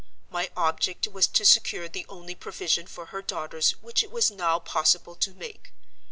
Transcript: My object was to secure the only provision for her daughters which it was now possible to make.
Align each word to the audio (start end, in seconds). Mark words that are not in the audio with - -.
My 0.31 0.49
object 0.57 1.07
was 1.09 1.27
to 1.27 1.45
secure 1.45 1.87
the 1.87 2.07
only 2.09 2.33
provision 2.33 2.87
for 2.87 3.05
her 3.13 3.21
daughters 3.21 3.73
which 3.83 4.01
it 4.03 4.11
was 4.11 4.31
now 4.31 4.57
possible 4.57 5.13
to 5.17 5.31
make. 5.35 5.73